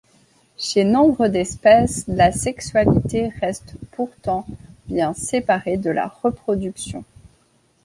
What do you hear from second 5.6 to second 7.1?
de la reproduction.